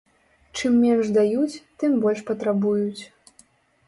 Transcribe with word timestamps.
Чым 0.59 0.77
менш 0.85 1.11
даюць, 1.17 1.61
тым 1.83 1.91
больш 2.05 2.23
патрабуюць. 2.31 3.03